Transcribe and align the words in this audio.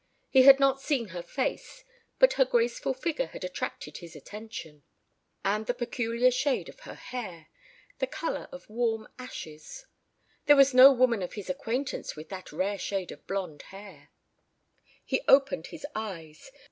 He 0.29 0.41
had 0.41 0.59
not 0.59 0.81
seen 0.81 1.09
her 1.09 1.21
face, 1.21 1.83
but 2.17 2.33
her 2.33 2.43
graceful 2.43 2.95
figure 2.95 3.27
had 3.27 3.43
attracted 3.43 3.97
his 3.97 4.15
attention, 4.15 4.81
and 5.45 5.67
the 5.67 5.75
peculiar 5.75 6.31
shade 6.31 6.69
of 6.69 6.79
her 6.79 6.95
hair: 6.95 7.49
the 7.99 8.07
color 8.07 8.49
of 8.51 8.67
warm 8.67 9.07
ashes. 9.19 9.85
There 10.47 10.55
was 10.55 10.73
no 10.73 10.91
woman 10.91 11.21
of 11.21 11.33
his 11.33 11.51
acquaintance 11.51 12.15
with 12.15 12.29
that 12.29 12.51
rare 12.51 12.79
shade 12.79 13.11
of 13.11 13.27
blonde 13.27 13.61
hair. 13.69 14.09
He 15.05 15.21
opened 15.27 15.67
his 15.67 15.85
eyes. 15.93 16.49